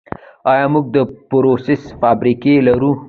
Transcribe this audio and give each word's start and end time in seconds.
آیا 0.51 0.65
موږ 0.73 0.85
د 0.95 0.97
پروسس 1.29 1.81
فابریکې 1.99 2.53
لرو؟ 2.67 2.91